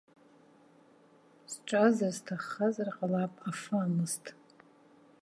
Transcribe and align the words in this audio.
Сҿазар 1.51 2.11
сҭаххазар 2.17 2.89
ҟалап, 2.95 3.33
афы 3.49 3.75
амыст. 3.83 4.25